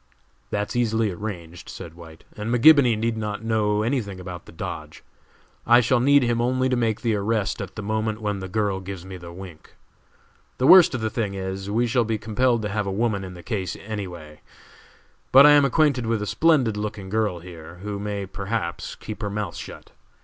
"That's 0.49 0.75
easily 0.75 1.11
arranged," 1.11 1.69
said 1.69 1.93
White, 1.93 2.23
"and 2.35 2.51
McGibony 2.51 2.97
need 2.97 3.17
not 3.17 3.43
know 3.43 3.83
any 3.83 4.01
thing 4.01 4.19
about 4.19 4.47
the 4.47 4.51
dodge. 4.51 5.03
I 5.67 5.79
shall 5.79 5.99
need 5.99 6.23
him 6.23 6.41
only 6.41 6.69
to 6.69 6.75
make 6.75 7.01
the 7.01 7.13
arrest 7.13 7.61
at 7.61 7.75
the 7.75 7.83
moment 7.83 8.19
when 8.19 8.39
the 8.39 8.49
girl 8.49 8.79
gives 8.79 9.05
me 9.05 9.17
the 9.17 9.31
wink. 9.31 9.75
The 10.57 10.65
worst 10.65 10.95
of 10.95 11.01
the 11.01 11.11
thing 11.11 11.35
is, 11.35 11.69
we 11.69 11.85
shall 11.85 12.03
be 12.03 12.17
compelled 12.17 12.63
to 12.63 12.69
have 12.69 12.87
a 12.87 12.91
woman 12.91 13.23
in 13.23 13.35
the 13.35 13.43
case 13.43 13.77
any 13.79 14.07
way; 14.07 14.41
but 15.31 15.45
I 15.45 15.51
am 15.51 15.65
acquainted 15.65 16.07
with 16.07 16.23
a 16.23 16.25
splendid 16.25 16.77
looking 16.77 17.09
girl 17.09 17.37
here, 17.37 17.75
who 17.83 17.99
may, 17.99 18.25
perhaps, 18.25 18.95
keep 18.95 19.21
her 19.21 19.29
mouth 19.29 19.55
shut. 19.55 19.91